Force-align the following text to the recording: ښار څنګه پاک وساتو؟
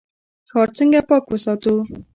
ښار 0.49 0.69
څنګه 0.77 0.99
پاک 1.09 1.23
وساتو؟ 1.29 1.73